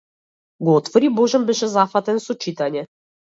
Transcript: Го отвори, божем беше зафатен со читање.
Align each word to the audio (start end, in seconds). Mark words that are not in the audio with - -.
Го 0.69 0.73
отвори, 0.77 1.11
божем 1.19 1.45
беше 1.51 1.69
зафатен 1.75 2.23
со 2.25 2.37
читање. 2.47 2.85